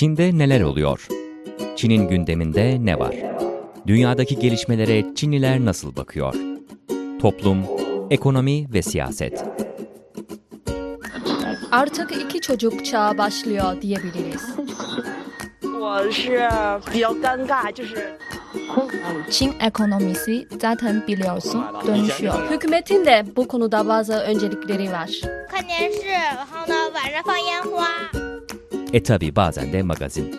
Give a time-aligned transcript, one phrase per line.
[0.00, 1.08] Çin'de neler oluyor?
[1.76, 3.16] Çin'in gündeminde ne var?
[3.86, 6.34] Dünyadaki gelişmelere Çinliler nasıl bakıyor?
[7.20, 7.58] Toplum,
[8.10, 9.44] ekonomi ve siyaset.
[11.70, 14.42] Artık iki çocuk çağı başlıyor diyebiliriz.
[15.80, 16.48] 我是
[16.92, 18.18] 比较尴尬，就是
[19.30, 22.50] Çin ekonomisi zaten biliyorsun dönüşüyor.
[22.50, 25.10] Hükümetin de bu konuda bazı öncelikleri var.
[25.50, 28.19] 看电视，然后呢晚上放烟花。
[28.93, 30.35] E tabi bazen de magazin.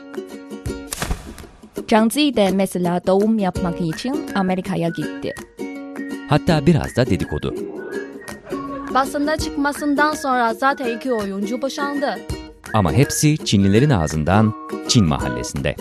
[1.90, 5.34] Zhang Zi de mesela doğum yapmak için Amerika'ya gitti.
[6.28, 7.54] Hatta biraz da dedikodu.
[8.94, 12.18] Basında çıkmasından sonra zaten iki oyuncu boşandı.
[12.74, 14.54] Ama hepsi Çinlilerin ağzından
[14.88, 15.76] Çin mahallesinde.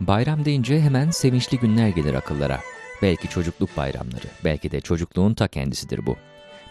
[0.00, 2.60] Bayram deyince hemen sevinçli günler gelir akıllara.
[3.02, 6.16] Belki çocukluk bayramları, belki de çocukluğun ta kendisidir bu.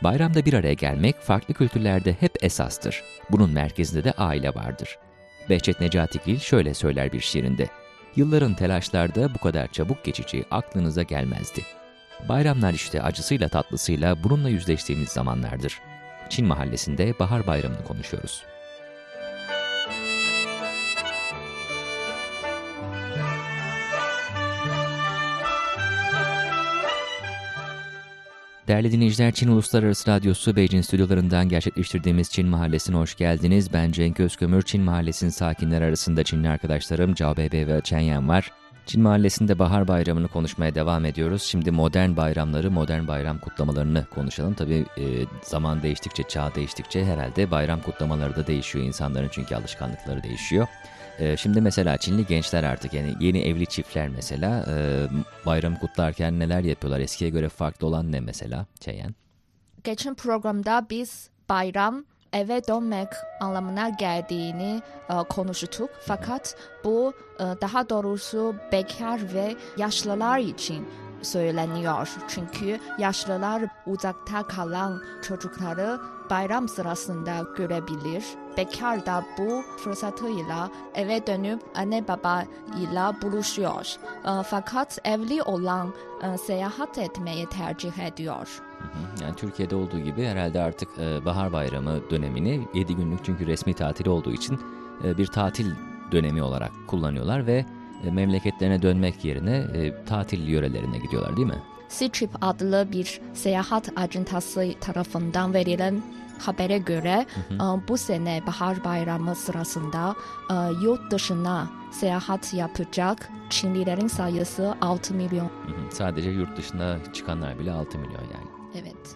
[0.04, 3.04] Bayramda bir araya gelmek farklı kültürlerde hep esastır.
[3.32, 4.98] Bunun merkezinde de aile vardır.
[5.50, 7.68] Behçet Necatigil şöyle söyler bir şiirinde.
[8.16, 11.62] Yılların telaşlarda bu kadar çabuk geçeceği aklınıza gelmezdi.
[12.30, 15.80] Bayramlar işte acısıyla tatlısıyla bununla yüzleştiğimiz zamanlardır.
[16.30, 18.44] Çin mahallesinde bahar bayramını konuşuyoruz.
[28.70, 33.74] Değerli dinleyiciler, Çin Uluslararası Radyosu Beijing stüdyolarından gerçekleştirdiğimiz Çin Mahallesi'ne hoş geldiniz.
[33.74, 38.52] Ben Cenk Özkömür, Çin Mahallesi'nin sakinleri arasında Çinli arkadaşlarım Cao Beibei ve Chen var.
[38.86, 41.44] Çin Mahallesi'nde Bahar Bayramı'nı konuşmaya devam ediyoruz.
[41.44, 44.54] Şimdi modern bayramları, modern bayram kutlamalarını konuşalım.
[44.54, 45.04] Tabii e,
[45.44, 48.86] zaman değiştikçe, çağ değiştikçe herhalde bayram kutlamaları da değişiyor.
[48.86, 50.68] insanların çünkü alışkanlıkları değişiyor.
[51.20, 55.08] E, şimdi mesela Çinli gençler artık yani yeni evli çiftler mesela e,
[55.46, 57.00] bayram kutlarken neler yapıyorlar?
[57.00, 59.16] Eskiye göre farklı olan ne mesela Çeyen?
[59.84, 63.08] Geçen programda biz bayram eve dönmek
[63.40, 65.90] anlamına geldiğini e, konuştuk.
[66.08, 70.88] Fakat bu e, daha doğrusu bekar ve yaşlılar için
[71.22, 72.10] söyleniyor.
[72.28, 78.24] Çünkü yaşlılar uzakta kalan çocukları bayram sırasında görebilir.
[78.60, 82.44] Bekar da bu fırsatıyla eve dönüp anne baba
[82.78, 83.96] ile buluşuyor.
[84.26, 85.94] E, Fakat evli olan
[86.24, 88.62] e, seyahat etmeyi tercih ediyor.
[89.22, 94.08] Yani Türkiye'de olduğu gibi herhalde artık e, bahar bayramı dönemini 7 günlük çünkü resmi tatil
[94.08, 94.60] olduğu için
[95.04, 95.72] e, bir tatil
[96.12, 97.66] dönemi olarak kullanıyorlar ve
[98.06, 101.64] e, memleketlerine dönmek yerine e, tatil yörelerine gidiyorlar değil mi?
[101.90, 106.02] Ctrip adlı bir seyahat acentası tarafından verilen
[106.40, 110.16] habere göre e, bu sene bahar bayramı sırasında
[110.52, 115.46] e, yurt dışına seyahat yapacak Çinlilerin sayısı 6 milyon.
[115.46, 115.92] Hı hı.
[115.92, 118.50] Sadece yurt dışına çıkanlar bile 6 milyon yani.
[118.76, 119.16] Evet.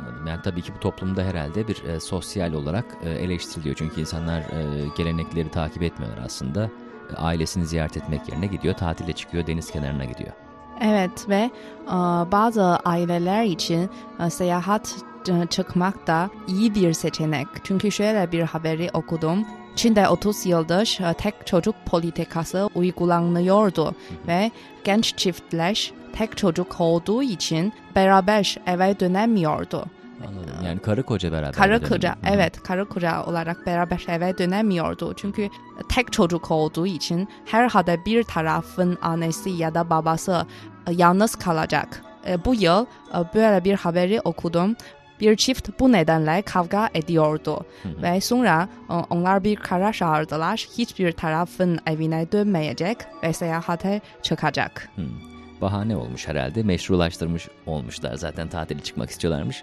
[0.00, 0.26] Anladım.
[0.26, 3.76] Yani tabii ki bu toplumda herhalde bir e, sosyal olarak e, eleştiriliyor.
[3.76, 6.70] Çünkü insanlar e, gelenekleri takip etmiyorlar aslında.
[7.12, 10.32] E, ailesini ziyaret etmek yerine gidiyor, tatile çıkıyor, deniz kenarına gidiyor.
[10.80, 11.50] Evet ve
[11.86, 11.96] e,
[12.32, 13.90] bazı aileler için
[14.26, 14.96] e, seyahat
[15.50, 17.46] çıkmak da iyi bir seçenek.
[17.64, 19.44] Çünkü şöyle bir haberi okudum.
[19.76, 23.94] Çin'de 30 yıldır e, tek çocuk politikası uygulanıyordu
[24.26, 24.50] ve
[24.84, 29.84] genç çiftler tek çocuk olduğu için beraber eve dönemiyordu.
[30.28, 30.54] Anladım.
[30.64, 31.52] Yani karı koca beraber.
[31.52, 35.14] Karı koca, Hı evet karı koca olarak beraber eve dönemiyordu.
[35.16, 35.48] Çünkü
[35.88, 40.46] tek çocuk olduğu için herhalde bir tarafın annesi ya da babası
[40.86, 42.02] e, yalnız kalacak.
[42.28, 44.76] E, Bu yıl e, böyle bir haberi okudum.
[45.22, 50.66] Bir çift bu nedenle kavga ediyordu ve sonra e, onlar bir karar aldılar.
[50.78, 54.88] Hiçbir tarafın evine dönmeyecek ve seyahate çıkacak.
[54.96, 55.02] Hı.
[55.60, 56.62] Bahane olmuş herhalde.
[56.62, 58.14] Meşrulaştırmış olmuşlar.
[58.14, 59.62] Zaten tatile çıkmak istiyorlarmış.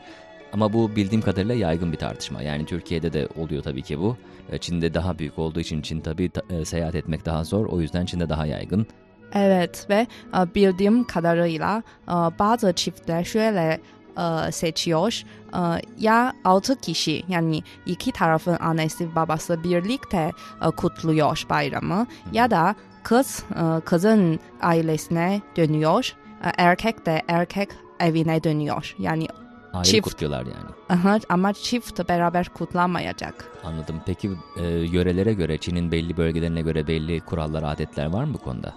[0.53, 2.42] Ama bu bildiğim kadarıyla yaygın bir tartışma.
[2.42, 4.18] Yani Türkiye'de de oluyor tabii ki bu.
[4.52, 7.66] E, Çin'de daha büyük olduğu için Çin tabii ta- e, seyahat etmek daha zor.
[7.66, 8.88] O yüzden Çin'de daha yaygın.
[9.34, 10.07] Evet ve
[10.56, 11.84] bildiğim kadarıyla
[12.39, 13.80] bazı çiftler şöyle
[14.18, 15.24] e, seçiyor.
[15.54, 15.60] E,
[16.00, 20.32] ya altı kişi yani iki tarafın annesi babası birlikte
[20.66, 26.16] e, kutluyor bayramı ya da kız e, kızın ailesine dönüyor.
[26.44, 27.70] e, Erkek de erkek
[28.00, 28.96] evine dönüyor.
[29.00, 29.28] Yani
[29.74, 30.04] Ayrı Çift.
[30.10, 31.00] kutluyorlar yani.
[31.02, 33.52] aha, ama çift beraber kutlanmayacak.
[33.64, 34.02] Anladım.
[34.06, 38.74] Peki e, yörelere göre, Çin'in belli bölgelerine göre belli kurallar, adetler var mı bu konuda?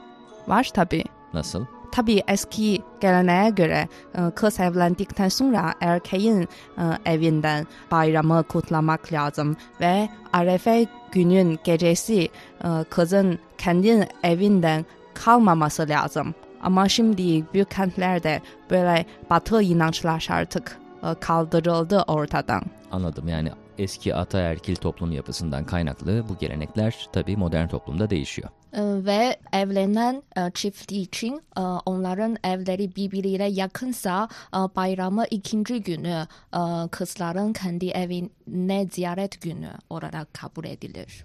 [0.49, 1.05] Var tabii.
[1.35, 1.67] Nasıl?
[1.93, 6.49] Tabii eski geleneğe göre e, kız evlendikten sonra erkeğin
[6.79, 12.29] e, evinden bayramı kutlamak lazım ve Arefe günün gecesi
[12.65, 14.85] e, kızın kendi evinden
[15.15, 16.35] kalmaması lazım.
[16.63, 18.41] Ama şimdi büyük kentlerde
[18.71, 20.79] böyle batı inançlar artık
[21.21, 22.63] kaldırıldı ortadan.
[22.93, 28.49] Anladım yani eski ataerkil toplum yapısından kaynaklı bu gelenekler tabii modern toplumda değişiyor.
[28.75, 36.27] Ee, ve evlenen e, çift için e, onların evleri birbiriyle yakınsa e, bayramı ikinci günü
[36.55, 41.25] e, kızların kendi evine ziyaret günü olarak kabul edilir.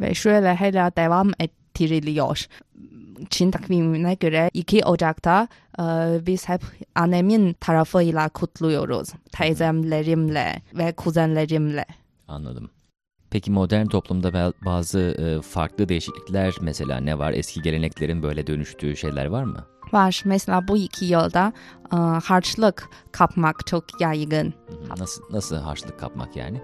[0.00, 2.46] Ve şöyle hala devam ettiriliyor.
[3.30, 5.48] Çin takvimine göre 2 Ocak'ta
[5.78, 5.82] e,
[6.26, 6.62] biz hep
[6.94, 9.08] annemin tarafıyla kutluyoruz.
[9.32, 11.84] Teyzemlerimle ve kuzenlerimle.
[12.28, 12.70] Anladım.
[13.30, 17.32] Peki modern toplumda bazı e, farklı değişiklikler mesela ne var?
[17.32, 19.66] Eski geleneklerin böyle dönüştüğü şeyler var mı?
[19.92, 20.22] Var.
[20.24, 21.52] Mesela bu iki yılda
[21.92, 24.54] e, harçlık kapmak çok yaygın.
[24.98, 26.60] Nasıl nasıl harçlık kapmak yani?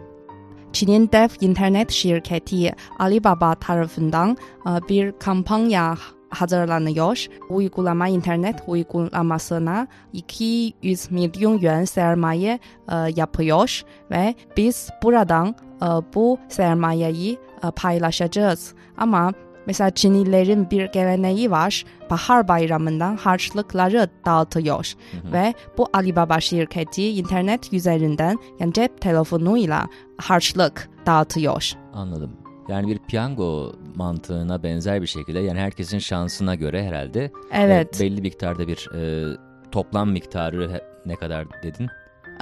[0.73, 4.37] Çin'in dev internet şirketi Alibaba tarafından
[4.67, 5.97] e, bir kampanya
[6.31, 7.27] hazırlanıyor.
[7.49, 12.59] Uygulama internet uygulamasına 200 milyon yuan sermaye
[12.89, 18.75] e, yapıyor ve biz buradan e, bu sermayeyi e, paylaşacağız.
[18.97, 19.33] Ama
[19.67, 21.85] mesela Çinlilerin bir geleneği var.
[22.11, 24.93] Bahar bayramından harçlıkları dağıtıyor.
[25.13, 25.33] Hı hı.
[25.33, 29.87] Ve bu Alibaba şirketi internet üzerinden yani cep telefonuyla
[30.19, 31.73] harçlık dağıtıyor.
[31.95, 32.46] Anladım.
[32.69, 38.01] Yani bir piyango mantığına benzer bir şekilde yani herkesin şansına göre herhalde Evet.
[38.01, 39.25] e, belli miktarda bir e,
[39.73, 41.89] toplam miktarı ne kadar dedin?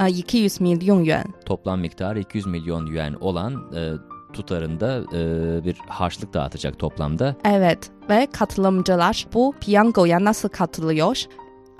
[0.00, 1.24] e, 200 milyon yuan.
[1.46, 3.92] Toplam miktarı 200 milyon yuan olan e,
[4.32, 7.36] tutarında e, bir harçlık dağıtacak toplamda.
[7.44, 11.22] Evet ve katılımcılar bu piyangoya nasıl katılıyor?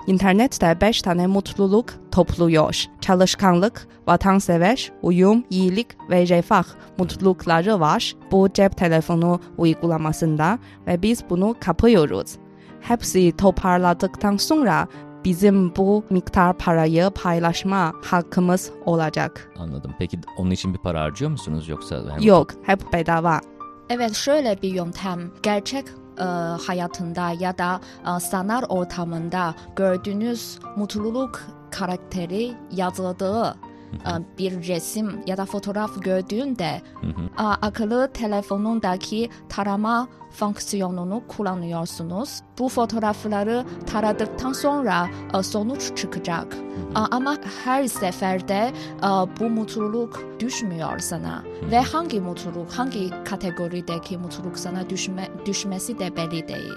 [0.07, 2.85] İnternette 5 tane mutluluk topluyor.
[3.01, 6.63] Çalışkanlık, vatansever, uyum, iyilik ve refah
[6.97, 12.35] mutlulukları var bu cep telefonu uygulamasında ve biz bunu kapıyoruz.
[12.81, 14.87] Hepsi toparladıktan sonra
[15.25, 19.51] bizim bu miktar parayı paylaşma hakkımız olacak.
[19.59, 19.95] Anladım.
[19.99, 22.03] Peki onun için bir para harcıyor musunuz yoksa?
[22.21, 23.41] Yok, hep bedava.
[23.89, 25.85] Evet şöyle bir yöntem gerçek
[26.19, 26.23] e,
[26.67, 31.41] hayatında ya da e, sanal ortamında gördüğünüz mutluluk
[31.71, 33.55] karakteri yazıldığı
[33.95, 37.43] e, bir resim ya da fotoğraf gördüğünde Hı hı.
[37.43, 42.41] akıllı telefonundaki tarama fonksiyonunu kullanıyorsunuz.
[42.59, 45.07] Bu fotoğrafları taradıktan sonra
[45.39, 46.57] e, sonuç çıkacak.
[46.95, 48.71] Ama her seferde
[49.03, 49.07] e,
[49.39, 56.47] bu mutluluk düşmüyor sana ve hangi mutluluk, hangi kategorideki mutluluk sana düşme, düşmesi de belli
[56.47, 56.73] değil.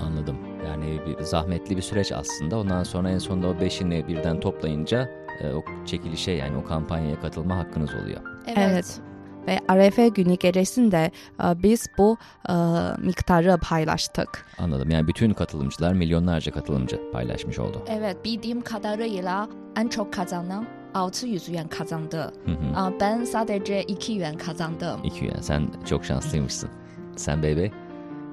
[0.00, 0.36] Anladım.
[0.66, 2.58] Yani bir zahmetli bir süreç aslında.
[2.58, 5.10] Ondan sonra en sonunda o beşini birden toplayınca
[5.40, 8.20] e, o çekilişe yani o kampanyaya katılma hakkınız oluyor.
[8.56, 9.00] Evet.
[9.46, 11.10] Ve Arefe günü gecesinde
[11.44, 12.16] e, biz bu
[12.48, 12.52] e,
[12.98, 14.46] miktarı paylaştık.
[14.58, 14.90] Anladım.
[14.90, 17.82] Yani bütün katılımcılar milyonlarca katılımcı paylaşmış oldu.
[17.88, 22.32] Evet, bildiğim kadarıyla en çok kazanan 600 yuan kazandı.
[22.44, 22.94] Hı hı.
[23.00, 25.00] Ben sadece 2 yuan kazandım.
[25.04, 26.70] İki yani sen çok şanslıymışsın.
[27.16, 27.70] Sen bebe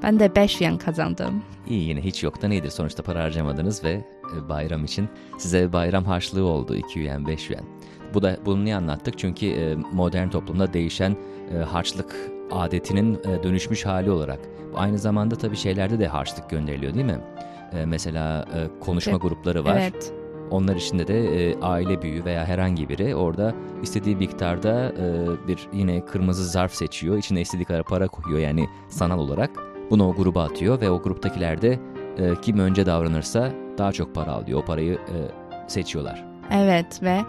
[0.04, 1.44] Ben de 5 yuan kazandım.
[1.68, 2.70] iyi yine hiç yoktan iyidir.
[2.70, 3.92] Sonuçta para harcamadınız ve
[4.38, 7.64] e, bayram için size bayram harçlığı oldu 2 yuan 5 yuan.
[8.14, 9.18] Bu da bunu niye anlattık?
[9.20, 11.16] Çünkü e, modern toplumda değişen
[11.56, 12.16] e, harçlık
[12.52, 14.40] adetinin dönüşmüş hali olarak.
[14.76, 17.20] Aynı zamanda tabii şeylerde de harçlık gönderiliyor değil mi?
[17.86, 18.46] Mesela
[18.80, 19.22] konuşma Evet.
[19.22, 19.78] grupları var.
[19.82, 20.14] Evet.
[20.52, 26.06] Onlar içinde de e, aile büyüğü veya herhangi biri orada istediği miktarda e, bir yine
[26.06, 27.18] kırmızı zarf seçiyor.
[27.18, 29.50] İçine istediği kadar para koyuyor yani sanal olarak.
[29.90, 31.80] Bunu o gruba atıyor ve o gruptakiler de
[32.18, 34.60] e, kim önce davranırsa daha çok para alıyor.
[34.60, 35.18] O parayı e,
[35.68, 36.26] seçiyorlar.
[36.52, 37.22] Evet ve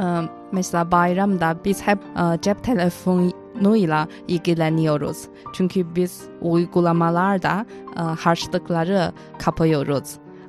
[0.00, 0.04] e,
[0.52, 5.18] mesela bayramda biz hep e, cep telefonuyla ilgileniyoruz.
[5.54, 7.66] Çünkü biz uygulamalarda
[7.96, 10.04] e, harçlıkları kapıyoruz.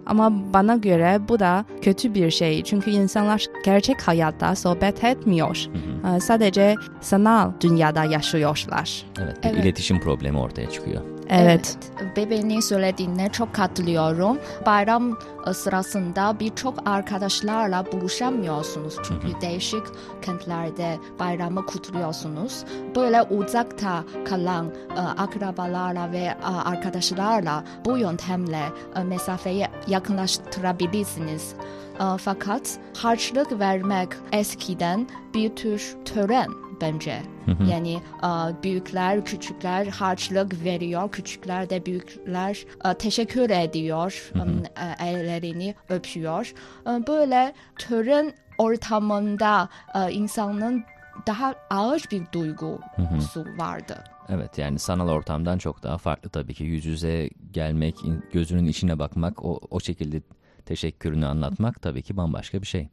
[0.05, 2.63] Ama bana göre bu da kötü bir şey.
[2.63, 5.65] Çünkü insanlar gerçek hayatta sohbet etmiyor.
[6.03, 6.15] Hı hı.
[6.15, 9.05] E, sadece sanal dünyada yaşıyorlar.
[9.22, 9.63] Evet, bir Evet.
[9.63, 11.01] iletişim problemi ortaya çıkıyor.
[11.29, 11.77] Evet.
[12.15, 14.38] Bebeğinin söylediğine çok katılıyorum.
[14.65, 15.17] Bayram
[15.48, 18.96] e, sırasında birçok arkadaşlarla buluşamıyorsunuz.
[19.08, 19.84] Çünkü değişik
[20.22, 22.63] kentlerde bayramı kutluyorsunuz.
[22.96, 28.62] Böyle uzakta kalan e, akrabalarla ve e, arkadaşlarla bu yöntemle
[28.96, 31.53] e, mesafeyi yakınlaştırabilirsiniz.
[32.00, 36.48] E, Fakat harçlık vermek eskiden bir tür tören
[36.82, 37.22] bence.
[37.46, 37.63] Hı hı.
[37.63, 44.63] Yani e, büyükler küçükler harçlık veriyor, küçükler de büyükler e, teşekkür ediyor, Hı hı.
[45.01, 46.53] e, ellerini öpüyor.
[46.88, 50.84] E, Böyle tören ortamında e, insanın
[51.27, 53.58] daha ağır bir duygusu hı.
[53.58, 54.03] vardı.
[54.29, 57.96] Evet yani sanal ortamdan çok daha farklı tabii ki yüz yüze gelmek,
[58.34, 60.22] gözünün içine bakmak, o, o şekilde
[60.65, 62.89] teşekkürünü anlatmak tabii ki bambaşka bir şey.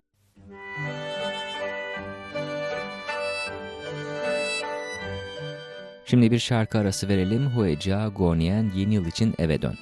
[6.12, 7.46] Şimdi bir şarkı arası verelim.
[7.46, 9.74] Hueca Gonien yeni yıl için eve dön.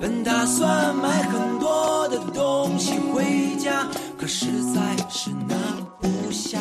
[0.00, 3.86] 本打算买很多的东西回家，
[4.16, 5.56] 可实在是拿
[6.00, 6.60] 不下。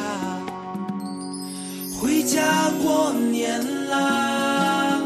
[2.01, 5.00] 回家过年啦，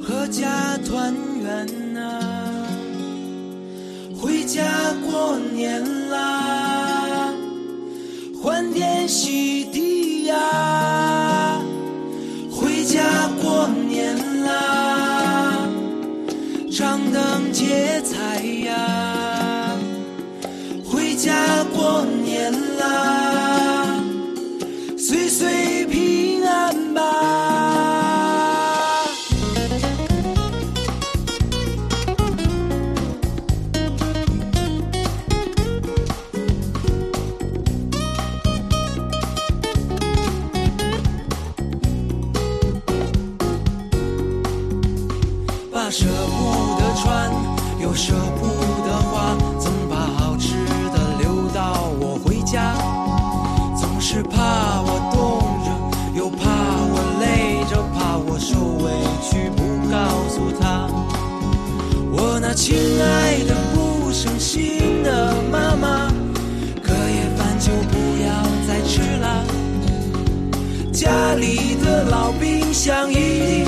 [0.00, 1.66] 阖家团圆。
[4.18, 4.64] 回家
[5.08, 7.32] 过年啦，
[8.42, 10.85] 欢天喜地呀！
[45.90, 47.30] 舍不得穿
[47.78, 48.46] 又舍不
[48.84, 50.54] 得花总把好吃
[50.92, 52.74] 的留到我回家。
[53.78, 58.90] 总是怕我冻着又怕我累着怕我受委
[59.22, 60.88] 屈不告诉她
[62.10, 66.10] 我那亲爱的不省心的妈妈
[66.82, 69.44] 隔夜饭就不要再吃了。
[70.92, 73.65] 家里的老冰箱一定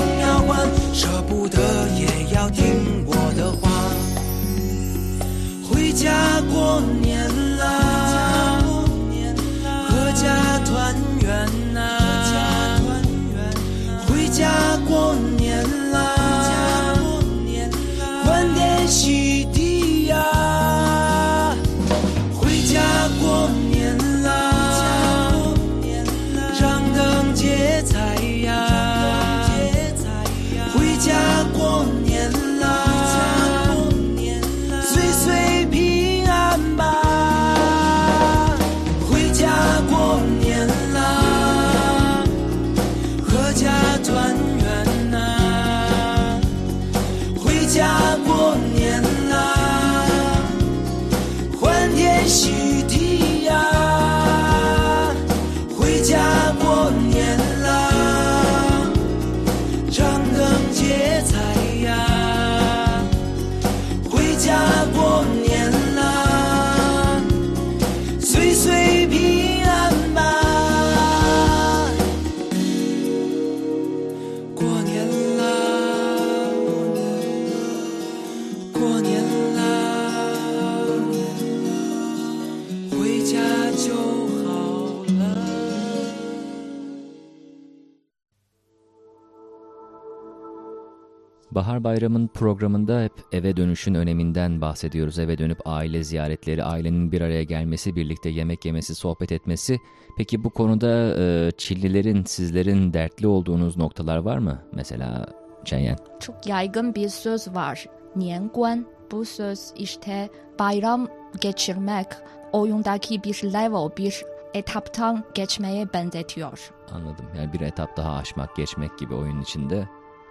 [91.51, 95.19] Bahar Bayram'ın programında hep eve dönüşün öneminden bahsediyoruz.
[95.19, 99.77] Eve dönüp aile ziyaretleri, ailenin bir araya gelmesi, birlikte yemek yemesi, sohbet etmesi.
[100.17, 104.61] Peki bu konuda e, Çillilerin, sizlerin dertli olduğunuz noktalar var mı?
[104.73, 105.25] Mesela
[105.65, 105.97] Çenyen.
[106.19, 107.85] Çok yaygın bir söz var.
[108.15, 108.98] Nianguan.
[109.11, 111.07] Bu söz işte bayram
[111.41, 112.07] geçirmek,
[112.51, 114.23] oyundaki bir level, bir
[114.53, 116.71] etaptan geçmeye benzetiyor.
[116.91, 117.25] Anladım.
[117.37, 119.89] Yani bir etap daha aşmak, geçmek gibi oyun içinde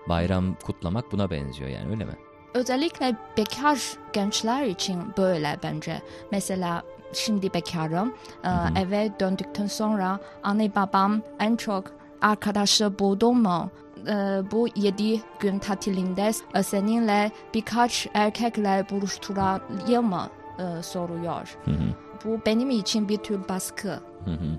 [0.09, 2.17] bayram kutlamak buna benziyor yani öyle mi?
[2.55, 3.79] Özellikle bekar
[4.13, 6.03] gençler için böyle bence.
[6.33, 6.83] Mesela
[7.13, 8.15] şimdi bekarım.
[8.43, 8.79] Hı hı.
[8.79, 11.85] Eve döndükten sonra anne babam en çok
[12.23, 13.71] arkadaşı buldun mu?
[14.09, 14.13] E,
[14.51, 21.57] bu 7 gün tatilinde e, seninle birkaç erkekle buluşturayım mı e, soruyor.
[21.65, 21.77] Hı hı,
[22.25, 23.89] Bu benim için bir tür baskı.
[24.25, 24.59] hı hı.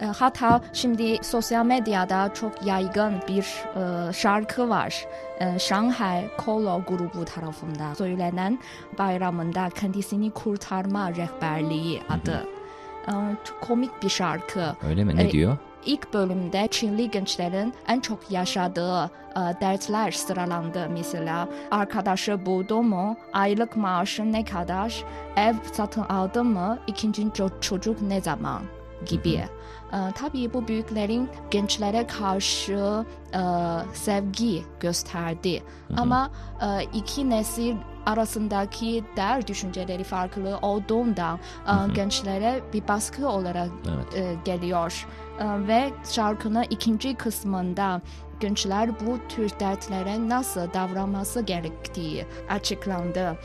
[0.00, 3.46] E, Hatta şimdi sosyal medyada çok yaygın bir
[3.80, 5.06] e, şarkı var.
[5.40, 8.58] E, Shanghai Kolo grubu tarafından söylenen
[8.98, 12.46] bayramında kendisini kurtarma rehberliği adı.
[13.08, 13.12] E,
[13.44, 14.62] çok komik bir şarkı.
[14.88, 15.16] Öyle mi?
[15.16, 15.56] Ne E, diyor?
[15.86, 20.88] İlk bölümde Çinli gençlerin en çok yaşadığı e, dertler sıralandı.
[20.90, 25.04] Mesela arkadaşı buldu mu, aylık maaşı ne kadar,
[25.36, 28.62] ev satın aldı mı, ikinci ço- çocuk ne zaman
[29.06, 29.34] gibi.
[29.92, 33.40] E, tabii bu büyüklerin gençlere karşı e,
[33.94, 35.62] sevgi gösterdi.
[35.96, 36.30] Ama
[36.62, 37.76] e, iki nesil
[38.06, 44.14] arasındaki değer düşünceleri farklı olduğundan e, gençlere bir baskı olarak Evet.
[44.24, 45.06] e, geliyor.
[45.40, 48.00] E, ve şarkının ikinci kısmında
[48.40, 53.36] gençler bu tür dertlere nasıl davranması gerektiği açıklandı.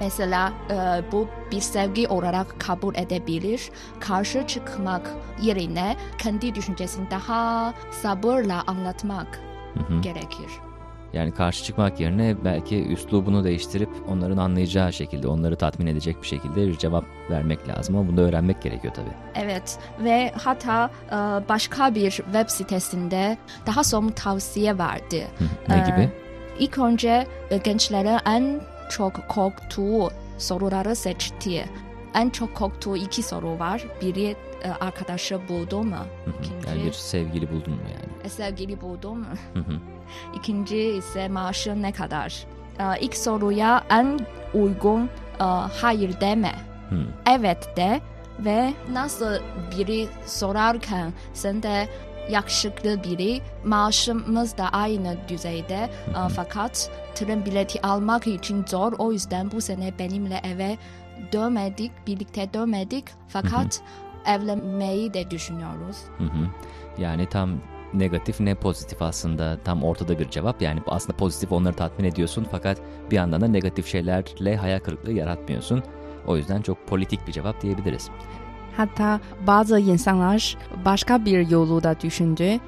[0.00, 3.70] Mesela e, bu bir sevgi olarak kabul edebilir.
[4.00, 5.10] Karşı çıkmak
[5.42, 9.40] yerine kendi düşüncesini daha sabırla anlatmak
[9.88, 10.00] hı.
[10.00, 10.67] gerekir.
[11.12, 16.66] Yani karşı çıkmak yerine belki üslubunu değiştirip onların anlayacağı şekilde, onları tatmin edecek bir şekilde
[16.68, 19.44] bir cevap vermek lazım ama bunu da öğrenmek gerekiyor tabii.
[19.46, 21.12] Evet ve hatta e,
[21.48, 25.26] başka bir web sitesinde daha somut tavsiye verdi.
[25.68, 26.10] Ne Ee, gibi?
[26.58, 28.60] İlk önce e, gençlerin en
[28.90, 31.64] çok korktuğu soruları seçti.
[32.14, 33.84] En çok korktuğu iki soru var.
[34.02, 35.96] Biri e, arkadaşı buldu mu?
[36.42, 38.12] İkinci- Yani bir sevgili buldun mu yani?
[38.24, 39.26] E, Sevgili buldu mu?
[40.34, 42.46] İkinci ise maaşı ne kadar?
[42.78, 44.20] E, İlk soruya en
[44.54, 45.10] uygun
[45.40, 45.44] e,
[45.80, 46.52] hayır deme.
[46.88, 47.06] Hı.
[47.26, 48.00] evet de
[48.38, 49.34] ve nasıl
[49.76, 51.88] biri sorarken sen de
[52.30, 59.50] yakışıklı biri maaşımız da aynı düzeyde e, fakat tren bileti almak için zor o yüzden
[59.50, 60.76] bu sene benimle eve
[61.32, 63.80] dönmedik birlikte dönmedik fakat
[64.26, 65.96] evlenmeyi de düşünüyoruz.
[66.18, 66.24] Hı.
[66.98, 67.50] Yani tam
[67.94, 70.62] negatif ne pozitif aslında tam ortada bir cevap.
[70.62, 72.78] Yani aslında pozitif onları tatmin ediyorsun fakat
[73.10, 75.82] bir yandan da negatif şeylerle hayal kırıklığı yaratmıyorsun.
[76.26, 78.10] O yüzden çok politik bir cevap diyebiliriz.
[78.76, 82.42] Hatta bazı insanlar başka bir yolu da düşündü.
[82.42, 82.60] Ee,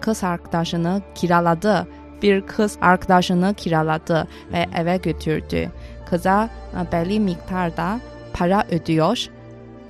[0.00, 1.88] Kız arkadaşını kiraladı.
[2.22, 5.70] Bir kız arkadaşını kiraladı ve eve götürdü.
[6.10, 8.00] Kıza e, belli miktarda
[8.32, 9.28] para ödüyor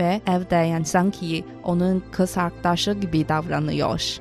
[0.01, 4.19] ve evde yani sanki onun kız arkadaşı gibi davranıyor.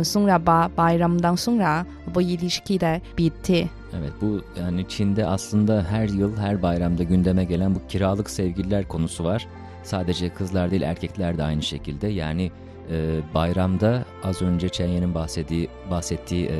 [0.00, 3.68] Ee, Sonra ba- bayramdan sonra bu ilişki de bitti.
[4.00, 9.24] Evet bu yani Çin'de aslında her yıl her bayramda gündeme gelen bu kiralık sevgililer konusu
[9.24, 9.46] var.
[9.82, 12.08] Sadece kızlar değil erkekler de aynı şekilde.
[12.08, 12.50] Yani
[12.90, 16.58] e, bayramda az önce Chenye'nin bahsettiği, bahsettiği e,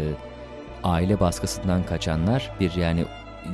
[0.85, 3.05] aile baskısından kaçanlar bir yani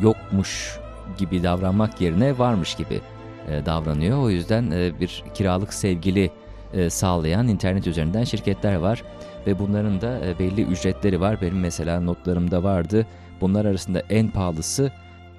[0.02, 0.78] yokmuş
[1.18, 3.00] gibi davranmak yerine varmış gibi
[3.48, 4.22] e, davranıyor.
[4.22, 6.30] O yüzden e, bir kiralık sevgili
[6.72, 9.02] e, sağlayan internet üzerinden şirketler var
[9.46, 11.40] ve bunların da belli ücretleri var.
[11.40, 13.06] Benim mesela notlarımda vardı.
[13.40, 14.92] Bunlar arasında en pahalısı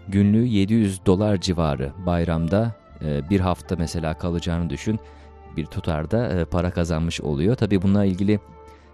[0.07, 1.91] günlüğü 700 dolar civarı.
[2.05, 2.71] Bayramda
[3.29, 4.99] bir hafta mesela kalacağını düşün.
[5.57, 7.55] Bir tutarda para kazanmış oluyor.
[7.55, 8.39] Tabii bununla ilgili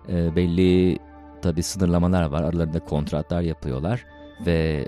[0.07, 0.99] belli
[1.41, 2.43] tabii sınırlamalar var.
[2.43, 4.05] Aralarında kontratlar yapıyorlar
[4.45, 4.85] ve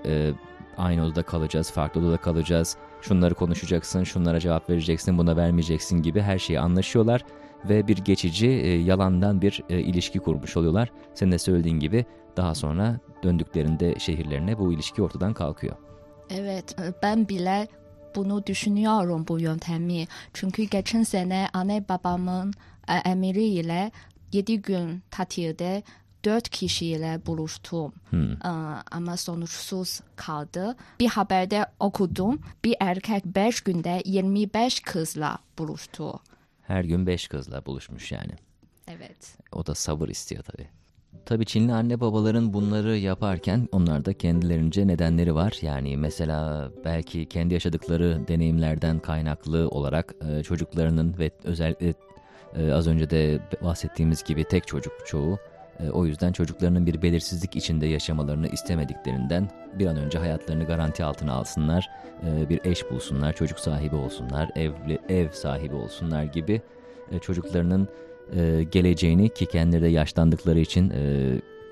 [0.78, 2.78] aynı odada kalacağız, farklı odada kalacağız.
[3.02, 7.26] Şunları konuşacaksın, şunlara cevap vereceksin, buna vermeyeceksin gibi her şeyi anlaşıyorlar
[7.70, 10.92] ve bir geçici e, yalandan bir e, ilişki kurmuş oluyorlar.
[11.14, 12.06] Senin de söylediğin gibi
[12.38, 15.76] daha sonra döndüklerinde şehirlerine bu ilişki ortadan kalkıyor.
[16.30, 17.68] Evet, e, ben bile
[18.16, 20.08] bunu düşünüyorum bu yöntemi.
[20.34, 22.54] Çünkü geçen sene anne babamın
[22.88, 23.92] e, emriyle
[24.34, 25.84] 7 gün tatilde
[26.26, 27.94] 4 kişiyle buluştum.
[28.10, 28.32] Hmm.
[28.32, 28.48] E,
[28.92, 30.76] Ama sonuçsuz kaldı.
[31.00, 32.42] Bir haberde okudum.
[32.64, 36.20] Bir erkek 5 günde 25 kızla buluştu.
[36.62, 38.32] Her gün beş kızla buluşmuş yani.
[38.88, 39.38] Evet.
[39.52, 40.68] O da sabır istiyor tabii.
[41.26, 45.58] Tabii Çinli anne babaların bunları yaparken onlarda kendilerince nedenleri var.
[45.62, 51.94] Yani mesela belki kendi yaşadıkları deneyimlerden kaynaklı olarak e, çocuklarının ve özellikle
[52.56, 55.40] e, az önce de bahsettiğimiz gibi tek çocuk çoğu.
[55.84, 61.34] E, o yüzden çocuklarının bir belirsizlik içinde yaşamalarını istemediklerinden bir an önce hayatlarını garanti altına
[61.34, 61.89] alsınlar.
[62.28, 66.62] e, bir eş bulsunlar, çocuk sahibi olsunlar, evli, ev sahibi olsunlar gibi
[67.12, 67.88] e, çocuklarının
[68.72, 70.94] geleceğini ki kendileri de yaşlandıkları için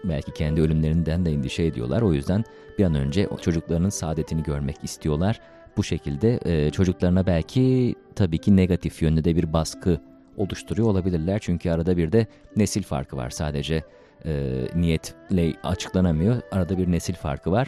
[0.03, 2.01] belki kendi ölümlerinden de endişe ediyorlar.
[2.01, 2.43] O yüzden
[2.77, 5.39] bir an önce çocuklarının saadetini görmek istiyorlar.
[5.77, 9.99] Bu şekilde çocuklarına belki tabii ki negatif yönde de bir baskı
[10.37, 11.39] oluşturuyor olabilirler.
[11.39, 13.83] Çünkü arada bir de nesil farkı var sadece
[14.25, 16.41] e, niyetle açıklanamıyor.
[16.51, 17.67] Arada bir nesil farkı var.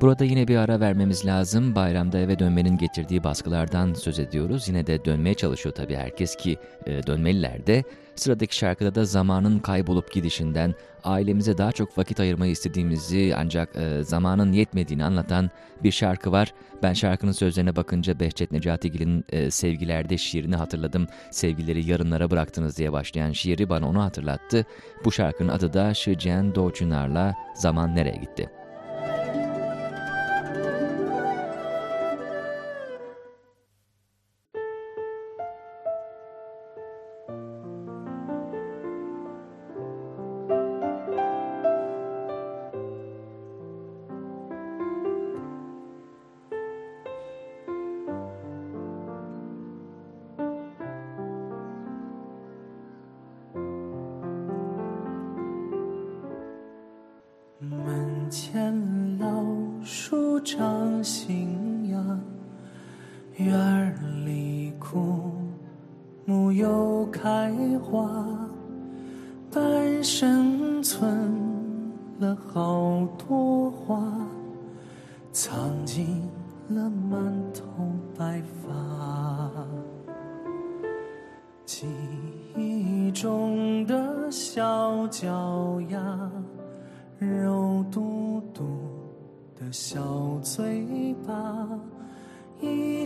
[0.00, 1.74] Burada yine bir ara vermemiz lazım.
[1.74, 4.68] Bayramda eve dönmenin getirdiği baskılardan söz ediyoruz.
[4.68, 7.84] Yine de dönmeye çalışıyor tabii herkes ki e, dönmeliler de.
[8.20, 14.52] Sıradaki şarkıda da zamanın kaybolup gidişinden, ailemize daha çok vakit ayırmayı istediğimizi ancak e, zamanın
[14.52, 15.50] yetmediğini anlatan
[15.84, 16.54] bir şarkı var.
[16.82, 21.06] Ben şarkının sözlerine bakınca Behçet Necatigil'in e, Sevgilerde şiirini hatırladım.
[21.30, 24.66] Sevgileri yarınlara bıraktınız diye başlayan şiiri bana onu hatırlattı.
[25.04, 28.59] Bu şarkının adı da Şıcen Doğçunar'la Zaman Nereye Gitti?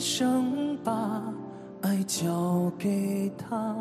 [0.07, 1.23] 生把
[1.81, 3.75] 爱交给他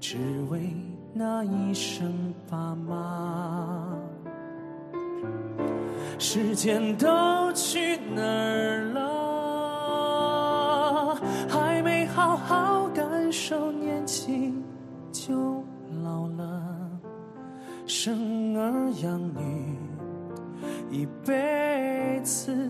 [0.00, 0.18] 只
[0.50, 0.74] 为
[1.14, 2.12] 那一声
[2.50, 3.96] 爸妈。
[6.18, 7.06] 时间都
[7.52, 9.00] 去哪儿了？
[11.48, 14.60] 还没好好感受年轻
[15.12, 15.64] 就
[16.02, 16.90] 老了
[17.86, 19.78] 生儿养女
[20.90, 22.69] 一辈子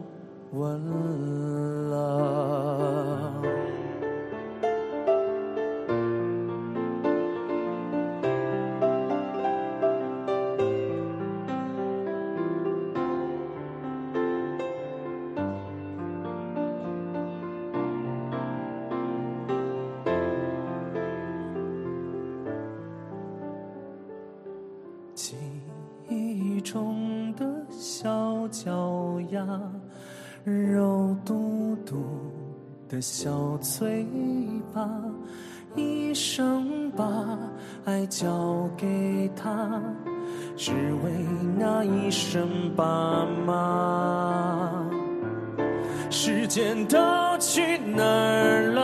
[0.53, 0.77] 弯
[1.89, 3.70] 了。
[33.01, 34.05] 小嘴
[34.71, 34.87] 巴，
[35.75, 37.03] 一生把
[37.83, 39.81] 爱交给他，
[40.55, 40.71] 只
[41.03, 41.11] 为
[41.57, 44.85] 那一声爸妈。
[46.11, 46.95] 时间都
[47.39, 48.81] 去哪儿了？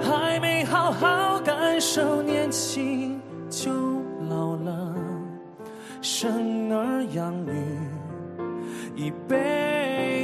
[0.00, 3.70] 还没好好感受年轻就
[4.30, 4.94] 老了，
[6.00, 7.52] 生儿养女
[8.96, 9.36] 一辈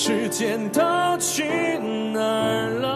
[0.00, 0.80] 时间都
[1.18, 1.42] 去
[2.12, 2.88] 哪儿了？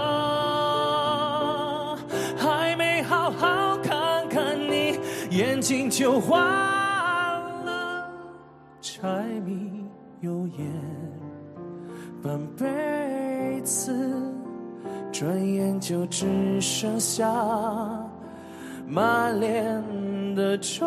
[2.38, 6.38] 还没好好看看你，眼睛就花
[7.64, 8.08] 了。
[8.80, 9.02] 柴
[9.44, 9.84] 米
[10.20, 10.64] 油盐
[12.22, 13.92] 半辈子，
[15.10, 17.28] 转眼就只剩下
[18.86, 19.84] 满脸
[20.36, 20.86] 的皱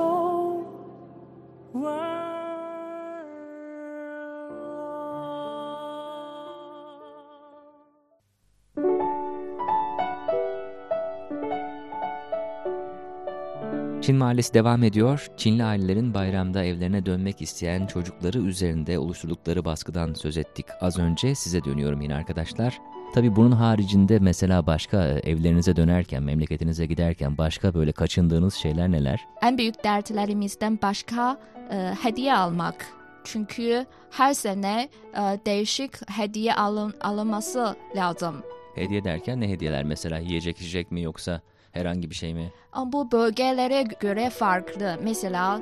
[14.06, 15.28] Çin Mahallesi devam ediyor.
[15.38, 20.66] Çinli ailelerin bayramda evlerine dönmek isteyen çocukları üzerinde oluşturdukları baskıdan söz ettik.
[20.82, 22.80] Az önce size dönüyorum yine arkadaşlar.
[23.14, 29.20] Tabii bunun haricinde mesela başka e, evlerinize dönerken, memleketinize giderken başka böyle kaçındığınız şeyler neler?
[29.42, 31.40] En büyük dertlerimizden başka
[31.72, 32.86] e, hediye almak.
[33.24, 38.36] Çünkü her sene e, değişik hediye alın, alınması lazım.
[38.76, 41.42] Hediye derken ne hediyeler mesela yiyecek içecek mi yoksa
[41.76, 42.52] herhangi bir şey mi?
[42.86, 45.00] Bu bölgelere göre farklı.
[45.04, 45.62] Mesela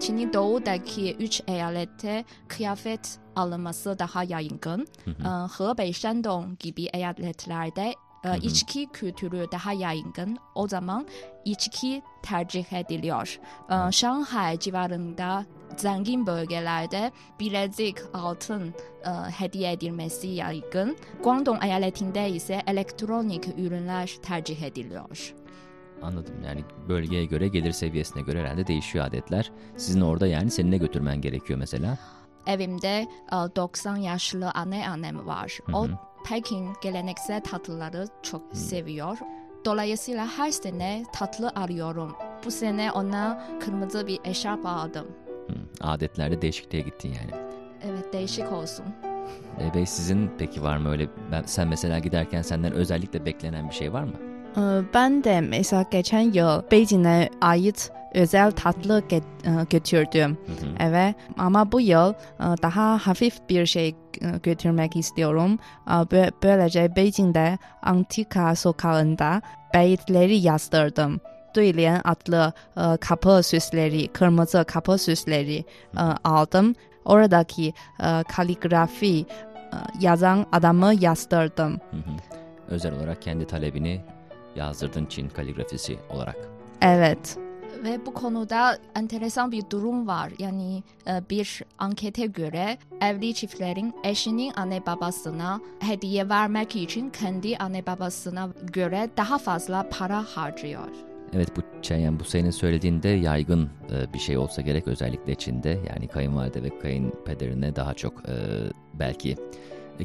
[0.00, 4.86] Çin'in doğudaki üç eyalette kıyafet alınması daha yaygın.
[5.06, 7.94] E, Hebei, Shandong gibi eyaletlerde
[8.24, 10.38] e, içki kültürü daha yaygın.
[10.54, 11.06] O zaman
[11.44, 13.40] içki tercih ediliyor.
[13.70, 20.96] E, Şanghay civarında zengin bölgelerde bilezik, altın e, hediye edilmesi yaygın.
[21.24, 25.34] Guangdong eyaletinde ise elektronik ürünler tercih ediliyor.
[26.02, 29.52] Anladım yani bölgeye göre gelir seviyesine göre herhalde değişiyor adetler.
[29.76, 31.98] Sizin orada yani seninle götürmen gerekiyor mesela.
[32.46, 35.58] Evimde e, 90 yaşlı anneannem var.
[35.66, 35.90] Hı O hı.
[36.28, 39.18] Pekin geleneksel tatlıları çok seviyor.
[39.64, 42.16] Dolayısıyla her sene tatlı arıyorum.
[42.44, 45.06] Bu sene ona kırmızı bir eşarp aldım.
[45.48, 45.54] Hı,
[45.86, 47.44] adetlerde değişikliğe gittin yani.
[47.84, 48.84] Evet değişik olsun.
[49.60, 53.74] E, Bey sizin peki var mı öyle ben, sen mesela giderken senden özellikle beklenen bir
[53.74, 54.12] şey var mı?
[54.56, 54.60] Ee,
[54.94, 60.38] ben de mesela geçen yıl Beijing'e ait özel tatlı ge- e, götürdüm.
[60.78, 61.14] Hı hı.
[61.38, 62.14] Ama bu yıl
[62.62, 63.94] daha hafif bir şey
[64.42, 65.58] götürmek istiyorum.
[65.86, 69.42] Bö- Böylece Beijing'de Antika sokağında
[69.74, 71.20] beyitleri yazdırdım.
[71.56, 72.52] Duylian adlı
[73.00, 75.64] kapı süsleri, kırmızı kapı süsleri
[76.24, 76.74] aldım.
[77.04, 77.74] Oradaki
[78.28, 79.26] kaligrafi
[80.00, 81.72] yazan adamı yazdırdım.
[81.72, 82.10] Hı hı.
[82.68, 84.00] Özel olarak kendi talebini
[84.58, 86.36] yazdırdın Çin kaligrafisi olarak.
[86.82, 87.38] Evet.
[87.84, 90.32] Ve bu konuda enteresan bir durum var.
[90.38, 97.86] Yani e, bir ankete göre evli çiftlerin eşinin anne babasına hediye vermek için kendi anne
[97.86, 100.88] babasına göre daha fazla para harcıyor.
[101.32, 106.08] Evet bu Çenyen bu senin söylediğinde yaygın e, bir şey olsa gerek özellikle Çin'de yani
[106.08, 108.34] kayınvalide ve kayınpederine daha çok e,
[108.94, 109.36] belki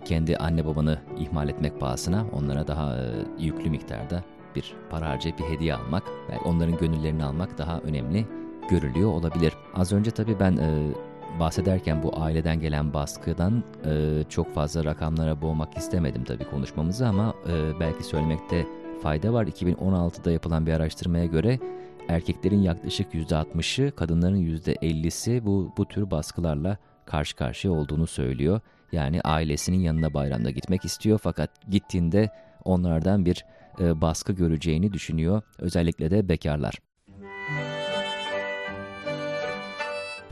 [0.05, 3.03] kendi anne babanı ihmal etmek pahasına onlara daha e,
[3.39, 4.23] yüklü miktarda
[4.55, 8.25] bir para harcayıp bir hediye almak belki onların gönüllerini almak daha önemli
[8.69, 9.53] görülüyor olabilir.
[9.73, 10.91] Az önce tabii ben e,
[11.39, 17.79] bahsederken bu aileden gelen baskıdan e, çok fazla rakamlara boğmak istemedim tabii konuşmamızı ama e,
[17.79, 18.67] belki söylemekte
[19.03, 19.45] fayda var.
[19.45, 21.59] 2016'da yapılan bir araştırmaya göre
[22.07, 28.61] erkeklerin yaklaşık %60'ı, kadınların %50'si bu, bu tür baskılarla karşı karşıya olduğunu söylüyor.
[28.91, 32.29] Yani ailesinin yanına bayramda gitmek istiyor fakat gittiğinde
[32.65, 33.45] onlardan bir
[33.79, 35.41] e, baskı göreceğini düşünüyor.
[35.59, 36.79] Özellikle de bekarlar.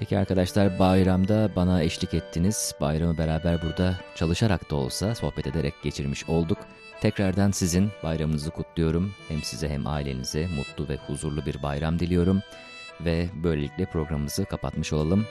[0.02, 2.76] Peki arkadaşlar bayramda bana eşlik ettiniz.
[2.82, 6.58] Bayramı beraber burada çalışarak da olsa sohbet ederek geçirmiş olduk.
[7.02, 9.12] Tekrardan sizin bayramınızı kutluyorum.
[9.28, 12.42] Hem size hem ailenize mutlu ve huzurlu bir bayram diliyorum.
[13.06, 15.26] Ve böylelikle programımızı kapatmış olalım.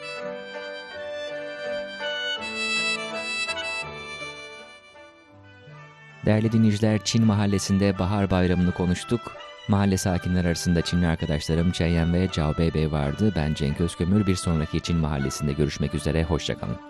[6.27, 9.21] Değerli dinleyiciler, Çin mahallesinde bahar bayramını konuştuk.
[9.69, 13.33] Mahalle sakinler arasında Çinli arkadaşlarım Çeyen ve Cao Bey vardı.
[13.37, 14.27] Ben Cenk Özkömür.
[14.27, 16.25] Bir sonraki Çin mahallesinde görüşmek üzere.
[16.25, 16.77] Hoşçakalın.“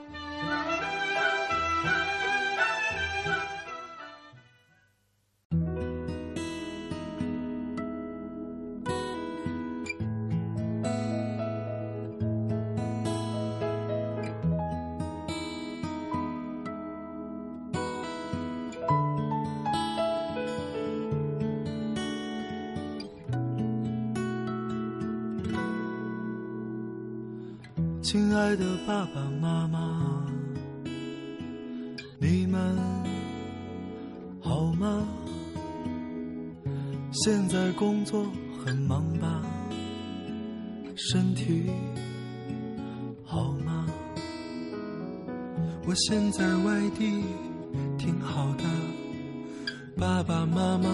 [50.01, 50.89] 爸爸妈妈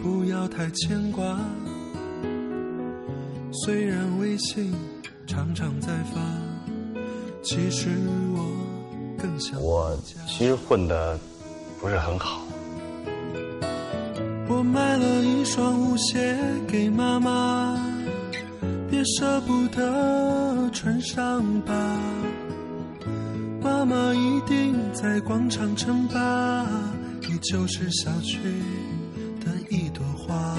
[0.00, 1.36] 不要太牵挂。
[3.50, 4.72] 虽然微信
[5.26, 6.20] 常常在发，
[7.42, 7.88] 其实
[8.36, 8.40] 我
[9.20, 9.98] 更想我
[10.28, 11.18] 其实混的
[11.80, 12.40] 不是很好，
[14.48, 17.76] 我买了一双舞鞋给妈妈，
[18.88, 21.74] 别舍不得穿上吧。
[23.60, 26.81] 妈妈一定在广场称霸，你
[27.42, 28.38] 就是小区
[29.40, 30.56] 的一朵花。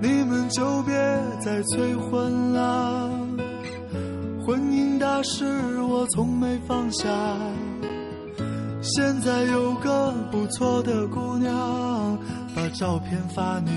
[0.00, 0.94] 你们就别
[1.40, 3.10] 再催婚了，
[4.44, 5.44] 婚姻大事
[5.80, 7.08] 我从没放下。
[8.80, 12.18] 现在有个不错的姑娘，
[12.54, 13.70] 把照片发你